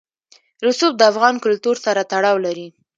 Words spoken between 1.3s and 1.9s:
کلتور